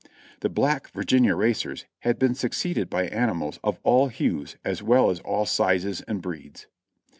The 0.39 0.49
black 0.49 0.87
Virginia 0.89 1.35
racers 1.35 1.85
had 1.99 2.17
been 2.17 2.33
succeeded 2.33 2.89
by 2.89 3.05
animals 3.09 3.59
of 3.63 3.77
all 3.83 4.07
hues 4.07 4.55
as 4.65 4.81
well 4.81 5.11
as 5.11 5.19
all 5.19 5.45
sizes 5.45 6.01
and 6.07 6.23
breeds. 6.23 6.65